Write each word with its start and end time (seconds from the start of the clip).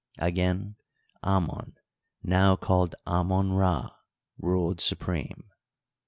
Again, 0.17 0.77
Anton, 1.21 1.77
now 2.23 2.55
called 2.55 2.95
Amon 3.05 3.53
Rd, 3.53 3.91
ruled 4.39 4.81
supreme. 4.81 5.43